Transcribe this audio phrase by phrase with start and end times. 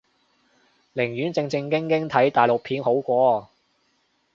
[0.95, 3.51] 寧願正正經經睇大陸片好過